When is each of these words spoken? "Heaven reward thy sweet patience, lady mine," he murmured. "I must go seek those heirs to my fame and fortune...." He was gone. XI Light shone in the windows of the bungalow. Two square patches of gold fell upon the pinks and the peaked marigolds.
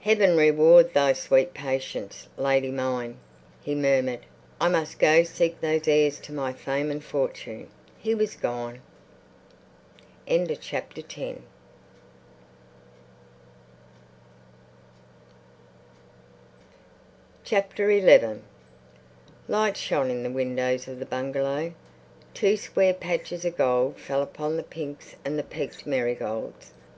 "Heaven 0.00 0.36
reward 0.36 0.92
thy 0.92 1.12
sweet 1.12 1.54
patience, 1.54 2.26
lady 2.36 2.72
mine," 2.72 3.16
he 3.62 3.76
murmured. 3.76 4.26
"I 4.60 4.68
must 4.68 4.98
go 4.98 5.22
seek 5.22 5.60
those 5.60 5.86
heirs 5.86 6.18
to 6.22 6.32
my 6.32 6.52
fame 6.52 6.90
and 6.90 7.00
fortune...." 7.04 7.68
He 7.96 8.12
was 8.12 8.34
gone. 8.34 8.80
XI 10.26 10.46
Light 19.46 19.76
shone 19.76 20.10
in 20.10 20.22
the 20.24 20.30
windows 20.30 20.88
of 20.88 20.98
the 20.98 21.06
bungalow. 21.08 21.72
Two 22.34 22.56
square 22.56 22.94
patches 22.94 23.44
of 23.44 23.56
gold 23.56 23.98
fell 24.00 24.22
upon 24.24 24.56
the 24.56 24.64
pinks 24.64 25.14
and 25.24 25.38
the 25.38 25.44
peaked 25.44 25.86
marigolds. 25.86 26.72